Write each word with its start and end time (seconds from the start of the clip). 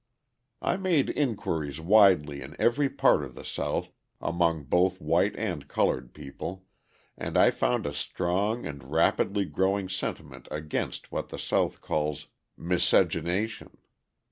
I 0.63 0.77
made 0.77 1.11
inquiries 1.11 1.79
widely 1.79 2.41
in 2.41 2.55
every 2.57 2.89
part 2.89 3.23
of 3.23 3.35
the 3.35 3.45
South 3.45 3.91
among 4.19 4.63
both 4.63 4.99
white 4.99 5.35
and 5.35 5.67
coloured 5.67 6.15
people 6.15 6.65
and 7.15 7.37
I 7.37 7.51
found 7.51 7.85
a 7.85 7.93
strong 7.93 8.65
and 8.65 8.89
rapidly 8.89 9.45
growing 9.45 9.89
sentiment 9.89 10.47
against 10.49 11.11
what 11.11 11.29
the 11.29 11.37
South 11.37 11.81
calls 11.81 12.29
"miscegenation." 12.57 13.77